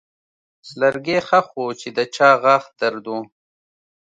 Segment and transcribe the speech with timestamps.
[0.79, 3.15] لرګی ښخ و چې د چا غاښ درد و.